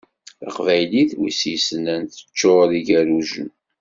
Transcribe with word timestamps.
Taqbaylit, 0.41 1.11
win 1.19 1.29
i 1.31 1.33
s-yessnen, 1.39 2.01
teččur 2.11 2.63
d 2.69 2.71
igerrujen. 2.79 3.49